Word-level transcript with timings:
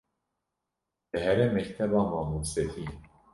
dihere 1.09 1.45
mekteba 1.53 1.99
mamostetiyê 2.11 2.95